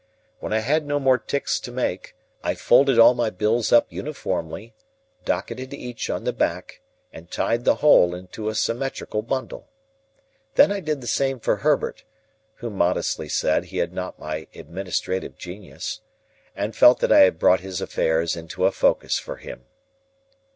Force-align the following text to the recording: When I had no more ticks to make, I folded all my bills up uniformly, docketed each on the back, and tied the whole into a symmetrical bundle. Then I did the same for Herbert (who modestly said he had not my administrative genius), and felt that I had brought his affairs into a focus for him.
When 0.39 0.51
I 0.51 0.61
had 0.61 0.87
no 0.87 0.99
more 0.99 1.19
ticks 1.19 1.59
to 1.59 1.71
make, 1.71 2.15
I 2.43 2.55
folded 2.55 2.97
all 2.97 3.13
my 3.13 3.29
bills 3.29 3.71
up 3.71 3.85
uniformly, 3.91 4.73
docketed 5.25 5.75
each 5.75 6.09
on 6.09 6.23
the 6.23 6.33
back, 6.33 6.81
and 7.13 7.29
tied 7.29 7.65
the 7.65 7.75
whole 7.85 8.15
into 8.15 8.49
a 8.49 8.55
symmetrical 8.55 9.21
bundle. 9.21 9.69
Then 10.55 10.71
I 10.71 10.79
did 10.79 11.01
the 11.01 11.05
same 11.07 11.39
for 11.39 11.57
Herbert 11.57 12.03
(who 12.55 12.71
modestly 12.71 13.29
said 13.29 13.65
he 13.65 13.77
had 13.77 13.93
not 13.93 14.17
my 14.17 14.47
administrative 14.55 15.37
genius), 15.37 16.01
and 16.55 16.75
felt 16.75 16.99
that 17.01 17.11
I 17.11 17.19
had 17.19 17.37
brought 17.37 17.59
his 17.59 17.79
affairs 17.79 18.35
into 18.35 18.65
a 18.65 18.71
focus 18.71 19.19
for 19.19 19.35
him. 19.35 19.65